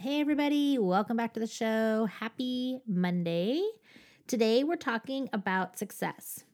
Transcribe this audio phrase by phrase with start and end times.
[0.00, 2.06] Hey, everybody, welcome back to the show.
[2.06, 3.60] Happy Monday.
[4.28, 6.44] Today, we're talking about success.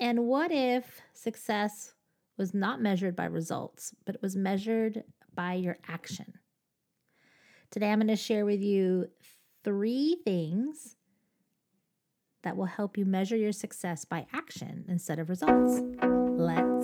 [0.00, 1.92] And what if success
[2.38, 5.04] was not measured by results, but it was measured
[5.34, 6.38] by your action?
[7.70, 9.10] Today, I'm going to share with you
[9.62, 10.96] three things
[12.44, 15.82] that will help you measure your success by action instead of results.
[16.00, 16.75] Let's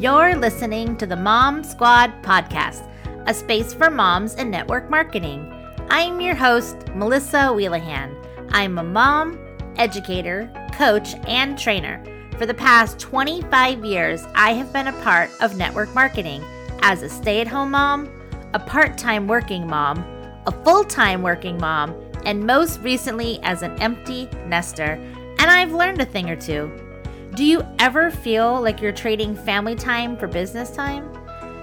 [0.00, 2.90] You're listening to the Mom Squad podcast,
[3.26, 5.52] a space for moms in network marketing.
[5.90, 8.16] I'm your host, Melissa Wheelahan.
[8.48, 9.38] I'm a mom,
[9.76, 12.02] educator, coach, and trainer.
[12.38, 16.42] For the past 25 years, I have been a part of network marketing
[16.80, 18.08] as a stay at home mom,
[18.54, 19.98] a part time working mom,
[20.46, 21.94] a full time working mom,
[22.24, 24.92] and most recently as an empty nester.
[25.38, 26.89] And I've learned a thing or two.
[27.34, 31.14] Do you ever feel like you're trading family time for business time?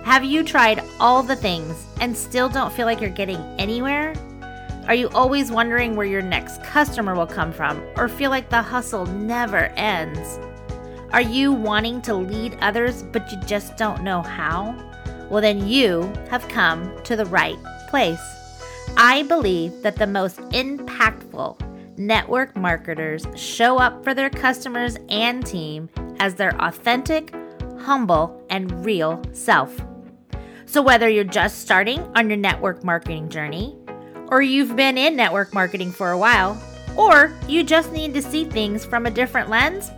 [0.06, 4.14] Have you tried all the things and still don't feel like you're getting anywhere?
[4.88, 8.62] Are you always wondering where your next customer will come from or feel like the
[8.62, 10.40] hustle never ends?
[11.12, 14.74] Are you wanting to lead others but you just don't know how?
[15.30, 17.58] Well, then you have come to the right
[17.90, 18.24] place.
[18.96, 21.67] I believe that the most impactful
[21.98, 27.34] network marketers show up for their customers and team as their authentic,
[27.80, 29.76] humble, and real self.
[30.66, 33.76] So, whether you're just starting on your network marketing journey,
[34.30, 36.62] or you've been in network marketing for a while,
[36.98, 39.92] or you just need to see things from a different lens,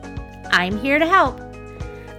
[0.52, 1.40] I'm here to help.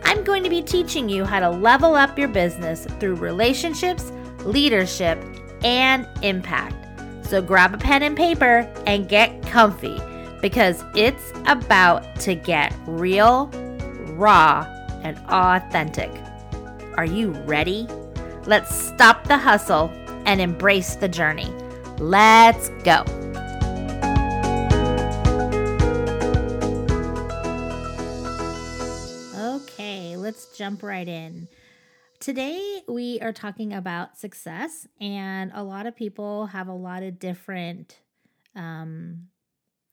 [0.04, 4.10] I'm going to be teaching you how to level up your business through relationships,
[4.44, 5.22] leadership,
[5.62, 6.79] and impact.
[7.30, 9.96] So grab a pen and paper and get comfy
[10.40, 13.46] because it's about to get real,
[14.16, 14.66] raw,
[15.04, 16.10] and authentic.
[16.96, 17.86] Are you ready?
[18.46, 19.92] Let's stop the hustle
[20.26, 21.54] and embrace the journey.
[22.00, 23.04] Let's go.
[29.38, 31.46] Okay, let's jump right in.
[32.20, 37.18] Today, we are talking about success, and a lot of people have a lot of
[37.18, 37.98] different
[38.54, 39.28] um,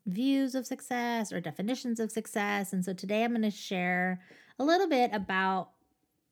[0.05, 2.73] views of success or definitions of success.
[2.73, 4.19] And so, today, I'm going to share
[4.59, 5.69] a little bit about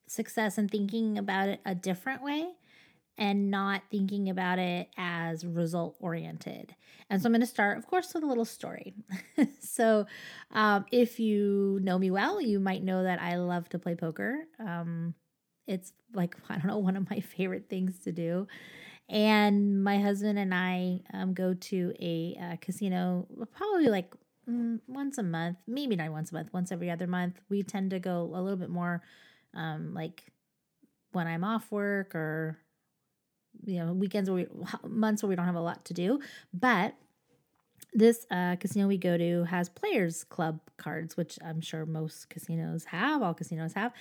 [0.06, 2.52] success and thinking about it a different way
[3.18, 6.76] and not thinking about it as result oriented.
[7.10, 8.96] And so I'm going to start, of course, with a little story.
[9.62, 10.08] so,
[10.52, 14.40] um, if you know me well, you might know that I love to play poker.
[14.60, 15.14] Um,
[15.68, 18.48] it's like, I don't know, one of my favorite things to do.
[19.08, 24.16] And my husband and I um, go to a uh, casino probably like
[24.50, 27.40] mm, once a month, maybe not once a month, once every other month.
[27.48, 29.04] We tend to go a little bit more
[29.54, 30.24] um, like
[31.12, 32.58] when I'm off work or
[33.66, 34.48] you know weekends where
[34.84, 36.20] we months where we don't have a lot to do
[36.54, 36.94] but
[37.94, 42.86] this uh, casino we go to has players club cards which i'm sure most casinos
[42.86, 43.94] have all casinos have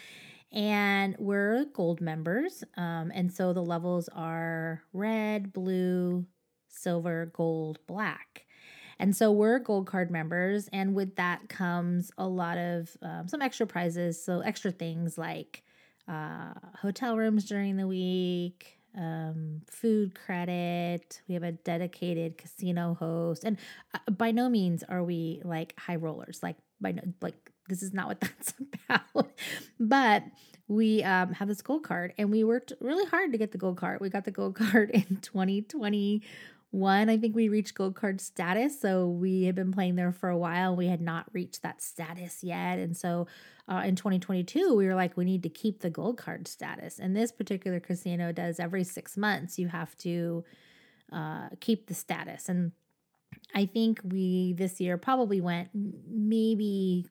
[0.53, 2.65] and we're gold members.
[2.77, 6.27] Um, and so the levels are red, blue,
[6.69, 8.47] silver, gold, black.
[8.99, 13.43] And so we're gold card members, and with that comes a lot of um, some
[13.43, 14.23] extra prizes.
[14.23, 15.63] So, extra things like
[16.09, 21.21] uh, hotel rooms during the week, um, food credit.
[21.29, 23.59] We have a dedicated casino host, and
[23.95, 26.41] uh, by no means are we like high rollers.
[26.43, 28.55] Like by no, like this is not what that's
[28.89, 29.31] about.
[29.79, 30.25] but
[30.67, 33.77] we um, have this gold card and we worked really hard to get the gold
[33.77, 34.01] card.
[34.01, 36.23] We got the gold card in 2021.
[37.11, 38.81] I think we reached gold card status.
[38.81, 40.75] So we had been playing there for a while.
[40.75, 42.79] We had not reached that status yet.
[42.79, 43.27] And so
[43.69, 46.99] uh, in 2022, we were like, we need to keep the gold card status.
[46.99, 50.45] And this particular casino does every six months, you have to
[51.13, 52.49] uh, keep the status.
[52.49, 52.73] And
[53.55, 57.07] I think we this year probably went maybe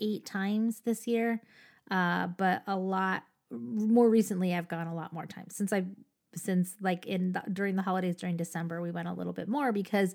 [0.00, 1.42] eight times this year,
[1.90, 4.54] uh, but a lot more recently.
[4.54, 5.86] I've gone a lot more times since I've
[6.34, 9.72] since like in the, during the holidays during December we went a little bit more
[9.72, 10.14] because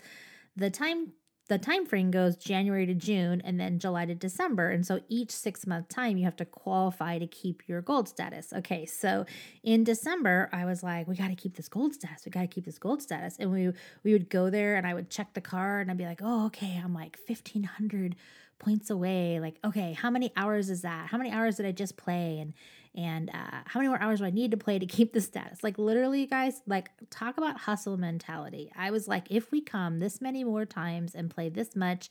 [0.56, 1.14] the time
[1.52, 4.70] the time frame goes January to June and then July to December.
[4.70, 8.54] And so each six month time, you have to qualify to keep your gold status.
[8.54, 9.26] Okay, so
[9.62, 12.24] in December, I was like, we got to keep this gold status.
[12.26, 13.36] We got to keep this gold status.
[13.38, 13.74] And we
[14.06, 16.46] we would go there and I would check the card and I'd be like, oh,
[16.46, 18.16] okay, I'm like 1500
[18.62, 19.40] points away.
[19.40, 21.08] Like, okay, how many hours is that?
[21.08, 22.40] How many hours did I just play?
[22.40, 22.54] And
[22.94, 25.64] and uh, how many more hours do I need to play to keep the status?
[25.64, 28.72] Like literally, you guys, like talk about hustle mentality.
[28.76, 32.10] I was like, if we come this many more times and play this much,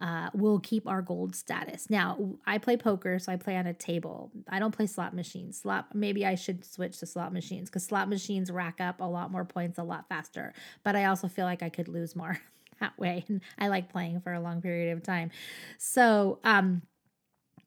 [0.00, 1.88] uh, will keep our gold status.
[1.88, 4.30] Now, I play poker, so I play on a table.
[4.48, 5.60] I don't play slot machines.
[5.60, 9.30] Slot maybe I should switch to slot machines because slot machines rack up a lot
[9.30, 10.52] more points a lot faster.
[10.82, 12.38] But I also feel like I could lose more
[12.80, 15.30] that way, and I like playing for a long period of time.
[15.78, 16.82] So, um,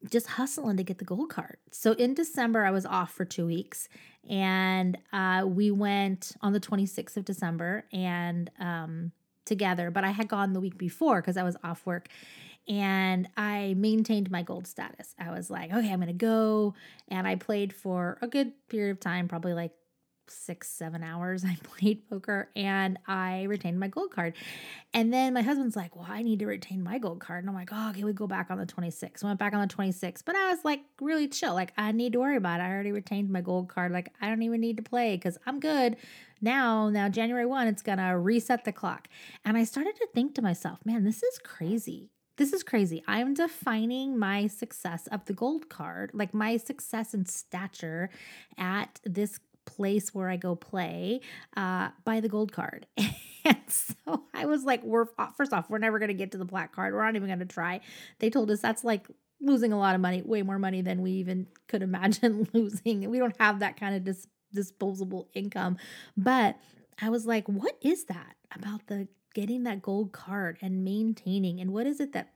[0.10, 1.58] just hustling to get the gold card.
[1.72, 3.90] So in December, I was off for two weeks,
[4.30, 9.12] and uh, we went on the 26th of December, and um,
[9.50, 12.08] together, but I had gone the week before because I was off work
[12.70, 15.16] and I maintained my gold status.
[15.20, 16.76] I was like, okay, I'm to go.
[17.10, 19.72] And I played for a good period of time, probably like
[20.32, 21.44] six, seven hours.
[21.48, 24.34] I played poker and I retained my gold card.
[24.94, 27.44] And then my husband's like, well, I need to retain my gold card.
[27.44, 29.24] And I'm like, oh, okay, we go back on the 26th.
[29.24, 31.54] I went back on the 26th, but I was like really chill.
[31.54, 32.64] Like, I need to worry about it.
[32.64, 33.92] I already retained my gold card.
[33.92, 35.98] Like, I don't even need to play because I'm good
[36.42, 39.08] now, now January 1, it's to reset the clock.
[39.44, 42.12] And I started to think to myself, man, this is crazy.
[42.38, 43.04] This is crazy.
[43.06, 48.10] I'm defining my success of the gold card, like my success and stature
[48.58, 49.40] at this
[49.70, 51.22] place where I go play
[51.56, 52.88] uh, by the gold card.
[53.46, 55.06] and so I was like, we're
[55.38, 56.94] first off, we're never going to get to the black card.
[56.94, 57.82] We're not even going to try.
[58.20, 59.08] They told us that's like
[59.42, 63.10] losing a lot of money, way more money than we even could imagine losing.
[63.10, 65.78] We don't have that kind of dis- disposable income.
[66.18, 66.58] But
[67.02, 71.60] I was like, what is that about the getting that gold card and maintaining?
[71.62, 72.34] And what is it that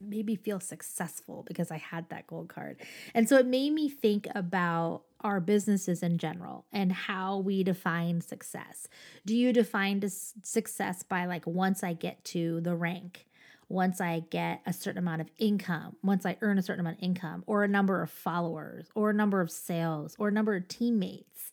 [0.00, 2.78] made me feel successful because I had that gold card?
[3.14, 8.20] And so it made me think about our businesses in general and how we define
[8.20, 8.88] success.
[9.24, 13.26] Do you define success by like once I get to the rank?
[13.68, 17.02] once I get a certain amount of income, once I earn a certain amount of
[17.02, 20.68] income, or a number of followers, or a number of sales, or a number of
[20.68, 21.52] teammates.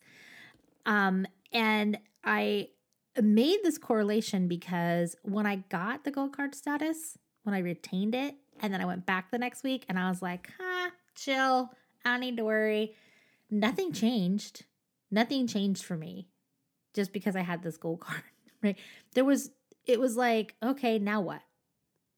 [0.84, 2.68] Um, and I
[3.20, 8.34] made this correlation because when I got the gold card status, when I retained it,
[8.60, 11.70] and then I went back the next week and I was like, huh, chill.
[12.04, 12.94] I don't need to worry.
[13.50, 14.64] Nothing changed.
[15.10, 16.28] Nothing changed for me
[16.94, 18.22] just because I had this gold card,
[18.62, 18.78] right?
[19.14, 19.50] There was,
[19.86, 21.42] it was like, okay, now what?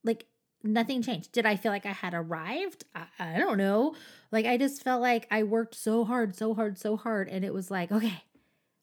[0.03, 0.25] Like,
[0.63, 1.31] nothing changed.
[1.31, 2.85] Did I feel like I had arrived?
[2.95, 3.95] I, I don't know.
[4.31, 7.29] Like, I just felt like I worked so hard, so hard, so hard.
[7.29, 8.23] And it was like, okay,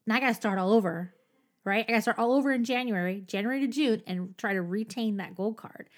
[0.07, 1.15] now I got to start all over,
[1.65, 1.85] right?
[1.89, 5.19] I got to start all over in January, January to June, and try to retain
[5.19, 5.89] that gold card.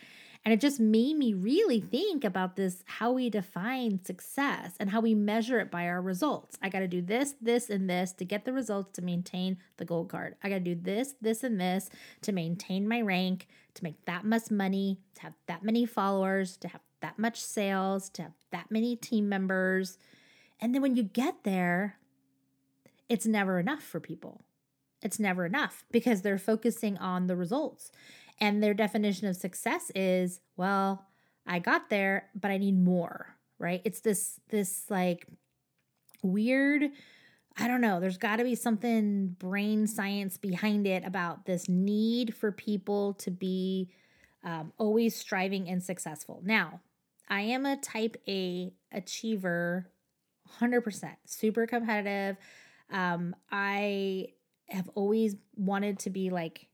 [0.44, 5.00] And it just made me really think about this how we define success and how
[5.00, 6.58] we measure it by our results.
[6.60, 9.84] I got to do this, this, and this to get the results to maintain the
[9.84, 10.34] gold card.
[10.42, 11.90] I got to do this, this, and this
[12.22, 16.68] to maintain my rank, to make that much money, to have that many followers, to
[16.68, 19.96] have that much sales, to have that many team members.
[20.60, 21.98] And then when you get there,
[23.08, 24.42] it's never enough for people.
[25.02, 27.90] It's never enough because they're focusing on the results.
[28.40, 31.06] And their definition of success is, well,
[31.46, 33.80] I got there, but I need more, right?
[33.84, 35.26] It's this this like
[36.22, 36.90] weird
[37.58, 42.34] I don't know, there's got to be something brain science behind it about this need
[42.34, 43.90] for people to be
[44.42, 46.40] um, always striving and successful.
[46.44, 46.80] Now,
[47.28, 49.90] I am a type A achiever,
[50.60, 52.36] 100%, super competitive.
[52.90, 54.28] Um, I
[54.68, 56.68] have always wanted to be like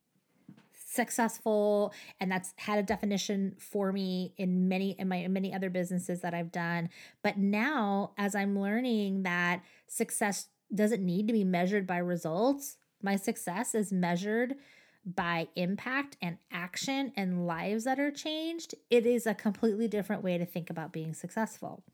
[0.99, 5.71] successful and that's had a definition for me in many in my in many other
[5.71, 6.91] businesses that I've done.
[7.23, 13.15] But now as I'm learning that success doesn't need to be measured by results my
[13.15, 14.57] success is measured
[15.05, 20.37] by impact and action and lives that are changed it is a completely different way
[20.37, 21.85] to think about being successful.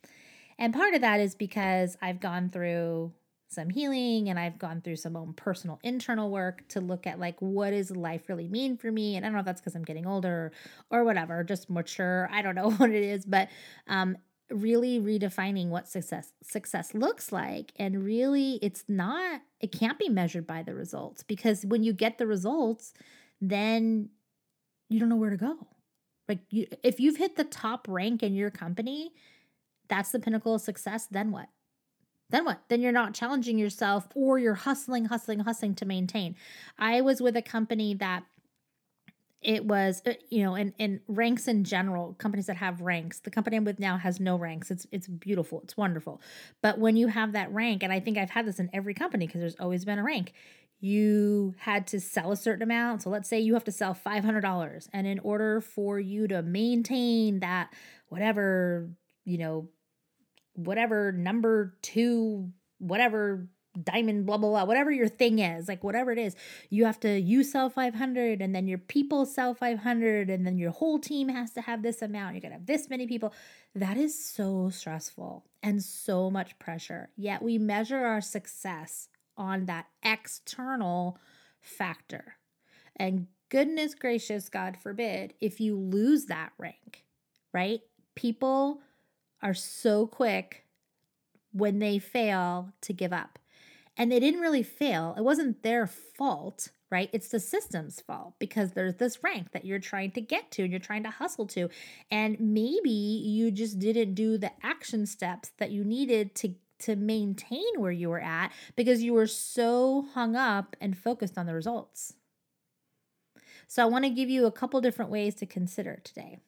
[0.58, 3.12] And part of that is because I've gone through
[3.54, 7.36] some healing and I've gone through some own personal internal work to look at like
[7.40, 9.16] what does life really mean for me?
[9.16, 10.52] And I don't know if that's because I'm getting older
[10.90, 13.48] or, whatever just mature I don't know what it is but
[13.86, 14.16] um
[14.50, 20.46] really redefining what success success looks like and really it's not it can't be measured
[20.46, 22.92] by the results because when you get the results
[23.40, 24.08] then
[24.88, 25.56] you don't know where to go.
[26.28, 29.12] Like you if you've hit the top rank in your company
[29.88, 31.48] that's the pinnacle of success then what
[32.30, 32.62] then what?
[32.68, 36.36] Then you're not challenging yourself or you're hustling, hustling, hustling to maintain.
[36.78, 38.24] I was with a company that
[39.40, 43.20] it was uh, you know and and ranks in general companies that have ranks.
[43.20, 44.70] The company i'm with now has no ranks.
[44.70, 45.60] It's it's beautiful.
[45.62, 46.22] It's wonderful.
[46.62, 49.26] But when you have that rank and i think i've had this in every company
[49.26, 50.32] because there's always been a rank
[50.84, 53.00] you had to sell a certain amount.
[53.00, 57.40] So let's say you have to sell $500 and in order for you to maintain
[57.40, 57.72] that
[58.08, 58.90] whatever
[59.24, 59.68] you know
[60.54, 63.48] whatever number two, whatever
[63.82, 66.36] diamond, blah, blah, blah, whatever your thing is, like whatever it is,
[66.70, 70.70] you have to, you sell 500 and then your people sell 500 and then your
[70.70, 72.34] whole team has to have this amount.
[72.34, 73.32] You're to have this many people.
[73.74, 77.10] That is so stressful and so much pressure.
[77.16, 81.18] Yet we measure our success on that external
[81.60, 82.36] factor.
[82.96, 87.04] And goodness gracious, God forbid, if you lose that rank,
[87.52, 87.80] right?
[88.14, 88.82] People
[89.44, 90.64] are so quick
[91.52, 93.38] when they fail to give up.
[93.96, 95.14] And they didn't really fail.
[95.16, 97.10] It wasn't their fault, right?
[97.12, 100.72] It's the system's fault because there's this rank that you're trying to get to and
[100.72, 101.68] you're trying to hustle to.
[102.10, 107.62] And maybe you just didn't do the action steps that you needed to to maintain
[107.78, 112.14] where you were at because you were so hung up and focused on the results.
[113.68, 116.40] So I want to give you a couple different ways to consider today.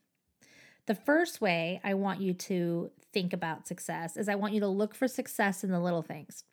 [0.87, 4.69] The first way I want you to think about success is I want you to
[4.69, 6.45] look for success in the little things.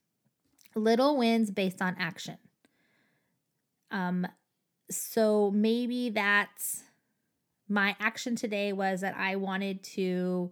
[0.75, 2.38] Little wins based on action.
[3.92, 4.28] Um
[4.90, 6.84] so maybe that's
[7.70, 10.52] my action today was that I wanted to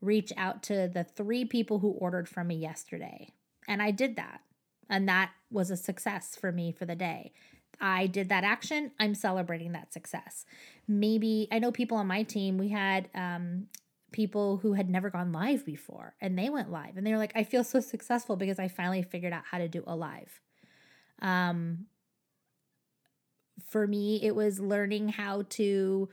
[0.00, 3.32] reach out to the three people who ordered from me yesterday.
[3.66, 4.40] And I did that.
[4.88, 7.32] And that was a success for me for the day.
[7.80, 8.92] I did that action.
[8.98, 10.44] I'm celebrating that success.
[10.88, 13.66] Maybe I know people on my team, we had um,
[14.12, 17.32] people who had never gone live before and they went live and they were like,
[17.34, 20.40] I feel so successful because I finally figured out how to do a live.
[21.20, 21.86] Um,
[23.68, 26.08] for me, it was learning how to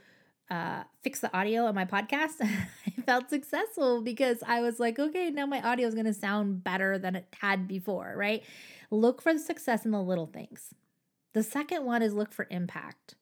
[0.50, 5.30] uh, fix the audio on my podcast, I felt successful because I was like, okay,
[5.32, 8.44] now my audio is going to sound better than it had before, right?
[8.92, 10.74] Look for the success in the little things.
[11.34, 13.16] The second one is look for impact.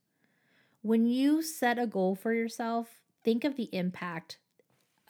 [0.82, 4.38] When you set a goal for yourself, think of the impact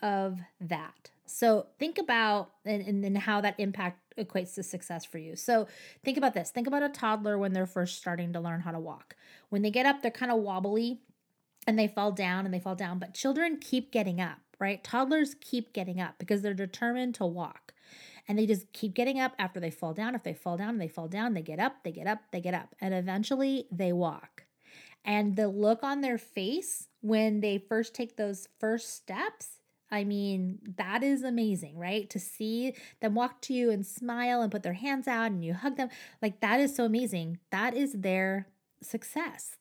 [0.01, 1.12] of that.
[1.25, 5.36] So think about and, and then how that impact equates to success for you.
[5.36, 5.67] So
[6.03, 6.51] think about this.
[6.51, 9.15] Think about a toddler when they're first starting to learn how to walk.
[9.50, 11.00] When they get up, they're kind of wobbly
[11.65, 13.00] and they fall down and they fall down.
[13.00, 14.84] But children keep getting up, right?
[14.84, 17.74] Toddlers keep getting up because they're determined to walk.
[18.28, 20.16] And they just keep getting up after they fall down.
[20.16, 22.54] If they fall down, they fall down, they get up, they get up, they get
[22.54, 22.75] up.
[22.80, 24.44] And eventually they walk.
[25.04, 29.62] And the look on their face when they first take those first steps
[29.94, 32.10] I mean, that is amazing, right?
[32.12, 35.54] To see them walk to you and smile and put their hands out and you
[35.54, 35.90] hug them,
[36.22, 37.40] like that is so amazing.
[37.51, 38.48] That is their
[38.82, 39.58] success.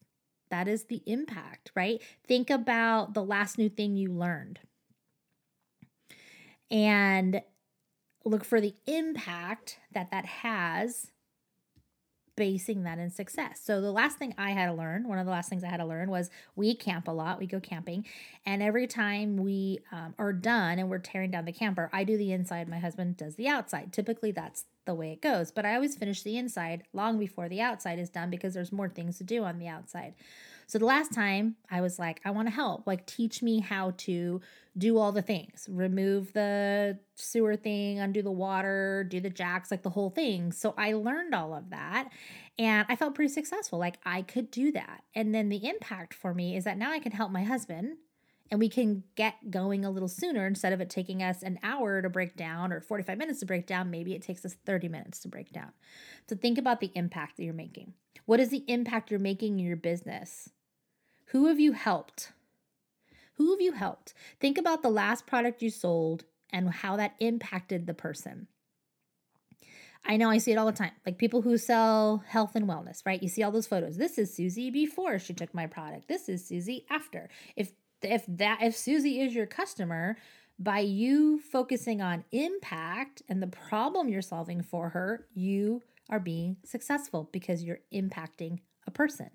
[0.48, 2.00] That is the impact, right?
[2.28, 4.60] Think about the last new thing you learned
[6.70, 7.42] and
[8.24, 11.10] look for the impact that that has
[12.40, 13.60] basing that in success.
[13.62, 15.76] So the last thing I had to learn, one of the last things I had
[15.76, 17.38] to learn was we camp a lot.
[17.38, 18.06] We go camping,
[18.46, 22.16] and every time we um, are done and we're tearing down the camper, I do
[22.16, 22.66] the inside.
[22.66, 23.92] My husband does the outside.
[23.92, 25.50] Typically, that's the way it goes.
[25.50, 28.88] But I always finish the inside long before the outside is done because there's more
[28.88, 30.14] things to do on the outside.
[30.70, 33.94] So the last time I was like, I want to help, like teach me how
[33.96, 34.40] to
[34.78, 39.82] do all the things, remove the sewer thing, undo the water, do the jacks, like
[39.82, 40.52] the whole thing.
[40.52, 42.10] So I learned all of that
[42.56, 43.80] and I felt pretty successful.
[43.80, 45.02] Like I could do that.
[45.12, 47.96] And then the impact for me is that now I can help my husband
[48.48, 52.00] and we can get going a little sooner instead of it taking us an hour
[52.00, 55.18] to break down or 45 minutes to break down maybe it takes us 30 minutes
[55.20, 55.72] to break down
[56.28, 57.94] so think about the impact that you're making
[58.26, 60.50] what is the impact you're making in your business
[61.30, 62.32] who have you helped
[63.34, 67.86] who have you helped think about the last product you sold and how that impacted
[67.86, 68.46] the person
[70.04, 70.92] I know I see it all the time.
[71.04, 73.22] Like people who sell health and wellness, right?
[73.22, 73.96] You see all those photos.
[73.96, 76.08] This is Susie before she took my product.
[76.08, 77.28] This is Susie after.
[77.56, 77.72] If
[78.02, 80.16] if that if Susie is your customer,
[80.58, 86.56] by you focusing on impact and the problem you're solving for her, you are being
[86.64, 89.30] successful because you're impacting a person.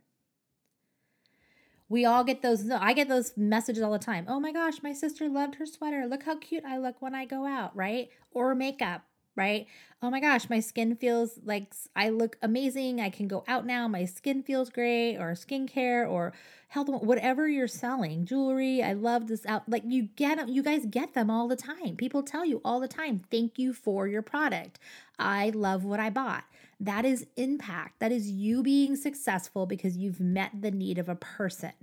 [1.87, 4.25] We all get those, I get those messages all the time.
[4.27, 6.05] Oh my gosh, my sister loved her sweater.
[6.07, 8.09] Look how cute I look when I go out, right?
[8.31, 9.03] Or makeup
[9.35, 9.67] right?
[10.01, 13.01] Oh my gosh, my skin feels like I look amazing.
[13.01, 13.87] I can go out now.
[13.87, 16.33] My skin feels great, or skincare, or
[16.69, 18.81] health, whatever you're selling, jewelry.
[18.81, 19.67] I love this out.
[19.67, 21.95] Like you get them, you guys get them all the time.
[21.97, 24.79] People tell you all the time, thank you for your product.
[25.17, 26.43] I love what I bought.
[26.79, 27.99] That is impact.
[27.99, 31.73] That is you being successful because you've met the need of a person.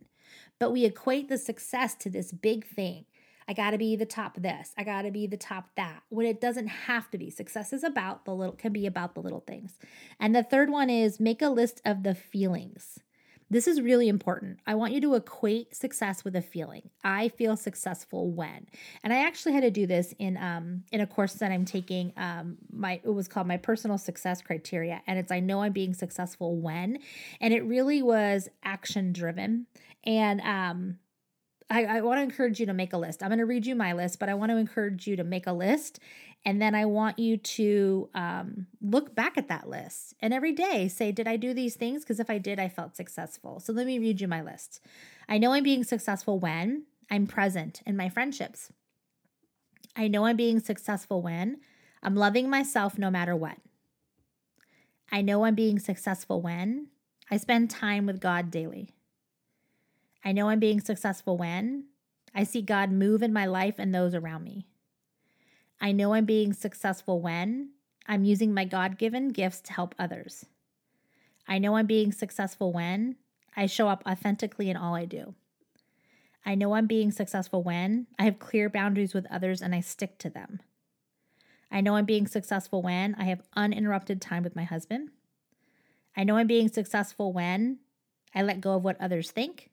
[0.59, 3.07] But we equate the success to this big thing.
[3.49, 4.73] I got to be the top this.
[4.79, 6.03] I got to be the top that.
[6.09, 7.31] When it doesn't have to be.
[7.31, 9.79] Success is about the little can be about the little things.
[10.21, 13.01] And the third one is make a list of the feelings.
[13.53, 14.61] This is really important.
[14.67, 16.89] I want you to equate success with a feeling.
[17.05, 18.67] I feel successful when.
[19.05, 22.15] And I actually had to do this in um in a course that I'm taking.
[22.17, 25.93] Um my it was called my personal success criteria and it's I know I'm being
[25.93, 26.99] successful when.
[27.43, 29.67] And it really was action driven.
[30.03, 30.99] And um
[31.71, 33.23] I, I want to encourage you to make a list.
[33.23, 35.47] I'm going to read you my list, but I want to encourage you to make
[35.47, 36.01] a list.
[36.45, 40.89] And then I want you to um, look back at that list and every day
[40.89, 42.03] say, Did I do these things?
[42.03, 43.61] Because if I did, I felt successful.
[43.61, 44.81] So let me read you my list.
[45.29, 48.73] I know I'm being successful when I'm present in my friendships.
[49.95, 51.59] I know I'm being successful when
[52.03, 53.59] I'm loving myself no matter what.
[55.13, 56.89] I know I'm being successful when
[57.31, 58.91] I spend time with God daily.
[60.25, 61.87] I know I'm being successful when
[62.35, 64.67] I see God move in my life and those around me.
[65.81, 67.71] I know I'm being successful when
[68.07, 70.47] I'm using my God given gifts to help others.
[71.49, 73.17] I know I'm being successful when
[73.57, 75.35] I show up authentically in all I do.
[76.47, 80.19] I know I'm being successful when I have clear boundaries with others and I stick
[80.19, 80.61] to them.
[81.71, 85.11] I know I'm being successful when I have uninterrupted time with my husband.
[86.17, 87.79] I know I'm being successful when
[88.35, 89.72] I let go of what others think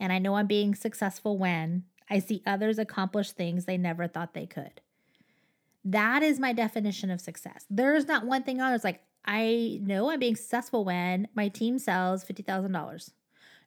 [0.00, 4.34] and I know I'm being successful when I see others accomplish things they never thought
[4.34, 4.80] they could.
[5.84, 7.66] That is my definition of success.
[7.70, 11.78] There's not one thing on it's like, I know I'm being successful when my team
[11.78, 13.10] sells $50,000.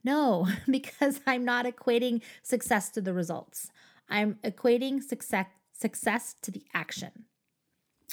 [0.03, 3.71] No, because I'm not equating success to the results.
[4.09, 7.25] I'm equating success success to the action.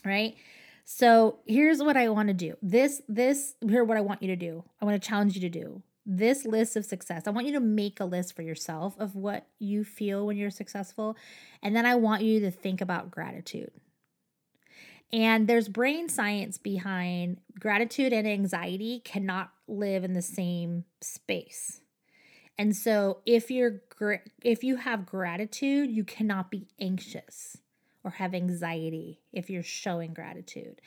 [0.05, 0.35] Right?
[0.85, 2.57] So, here's what I want to do.
[2.63, 4.65] This this here what I want you to do.
[4.81, 5.83] I want to challenge you to do
[6.13, 7.23] this list of success.
[7.27, 10.51] I want you to make a list for yourself of what you feel when you're
[10.51, 11.17] successful.
[11.63, 13.71] And then I want you to think about gratitude.
[15.13, 21.81] And there's brain science behind gratitude and anxiety cannot live in the same space.
[22.59, 23.81] And so if you're
[24.43, 27.59] if you have gratitude, you cannot be anxious
[28.03, 30.81] or have anxiety if you're showing gratitude.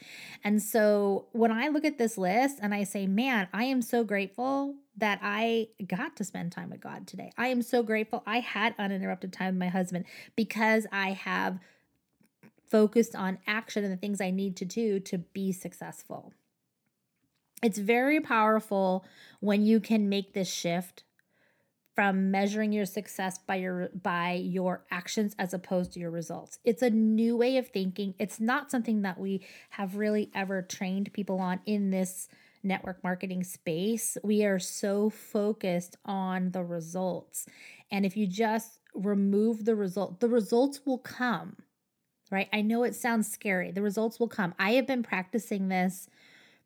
[0.43, 4.03] And so when I look at this list and I say, man, I am so
[4.03, 7.31] grateful that I got to spend time with God today.
[7.37, 11.59] I am so grateful I had uninterrupted time with my husband because I have
[12.69, 16.33] focused on action and the things I need to do to be successful.
[17.61, 19.05] It's very powerful
[19.39, 21.03] when you can make this shift
[21.95, 26.59] from measuring your success by your by your actions as opposed to your results.
[26.63, 28.15] It's a new way of thinking.
[28.17, 32.27] It's not something that we have really ever trained people on in this
[32.63, 34.17] network marketing space.
[34.23, 37.45] We are so focused on the results.
[37.91, 41.57] And if you just remove the result, the results will come.
[42.31, 42.49] Right?
[42.51, 43.71] I know it sounds scary.
[43.71, 44.55] The results will come.
[44.57, 46.07] I have been practicing this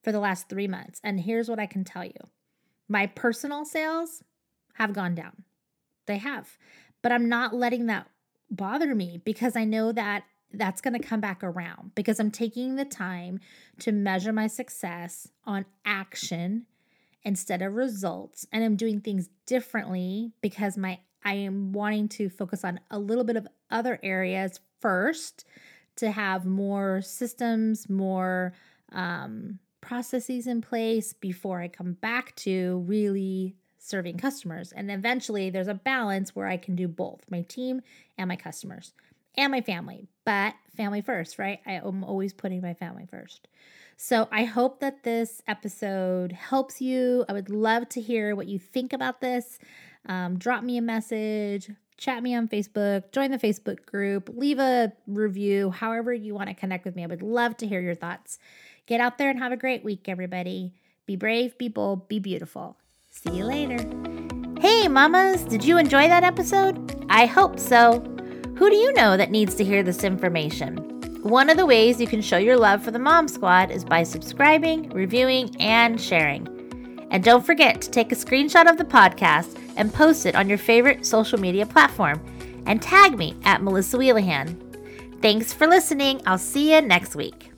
[0.03, 2.29] for the last 3 months and here's what I can tell you.
[2.87, 4.23] My personal sales
[4.75, 5.43] have gone down.
[6.05, 6.57] They have.
[7.01, 8.07] But I'm not letting that
[8.49, 12.75] bother me because I know that that's going to come back around because I'm taking
[12.75, 13.39] the time
[13.79, 16.65] to measure my success on action
[17.23, 22.63] instead of results and I'm doing things differently because my I am wanting to focus
[22.63, 25.43] on a little bit of other areas first
[25.97, 28.53] to have more systems, more
[28.93, 34.71] um, processes in place before I come back to really serving customers.
[34.71, 37.81] And eventually there's a balance where I can do both my team
[38.17, 38.93] and my customers
[39.37, 41.59] and my family, but family first, right?
[41.65, 43.47] I am always putting my family first.
[43.95, 47.25] So I hope that this episode helps you.
[47.27, 49.59] I would love to hear what you think about this.
[50.05, 54.93] Um, drop me a message, chat me on Facebook, join the Facebook group, leave a
[55.07, 57.03] review, however you want to connect with me.
[57.03, 58.37] I would love to hear your thoughts.
[58.85, 60.73] Get out there and have a great week, everybody.
[61.05, 62.77] Be brave, be bold, be beautiful.
[63.11, 63.77] See you later.
[64.61, 67.05] Hey, mamas, did you enjoy that episode?
[67.09, 68.16] I hope so.
[68.57, 70.77] Who do you know that needs to hear this information?
[71.21, 74.01] One of the ways you can show your love for the Mom Squad is by
[74.01, 76.47] subscribing, reviewing, and sharing.
[77.11, 80.57] And don't forget to take a screenshot of the podcast and post it on your
[80.57, 82.19] favorite social media platform
[82.65, 84.57] and tag me at Melissa Wheelahan.
[85.21, 86.21] Thanks for listening.
[86.25, 87.51] I'll see you next week.